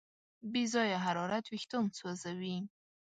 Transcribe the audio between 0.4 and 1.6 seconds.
بې ځایه حرارت